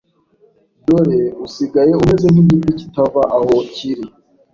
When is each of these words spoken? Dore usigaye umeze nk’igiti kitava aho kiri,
Dore 0.85 1.21
usigaye 1.45 1.91
umeze 2.01 2.25
nk’igiti 2.31 2.71
kitava 2.79 3.21
aho 3.37 3.55
kiri, 3.73 4.05